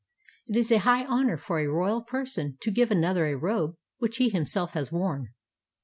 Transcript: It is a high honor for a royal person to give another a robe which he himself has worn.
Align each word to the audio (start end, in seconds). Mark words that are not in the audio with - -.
It 0.47 0.57
is 0.57 0.71
a 0.71 0.79
high 0.79 1.05
honor 1.05 1.37
for 1.37 1.59
a 1.59 1.67
royal 1.67 2.01
person 2.01 2.57
to 2.61 2.71
give 2.71 2.89
another 2.89 3.27
a 3.27 3.35
robe 3.37 3.75
which 3.99 4.17
he 4.17 4.29
himself 4.29 4.71
has 4.73 4.91
worn. 4.91 5.27